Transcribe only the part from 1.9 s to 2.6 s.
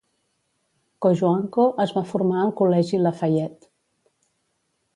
va formar al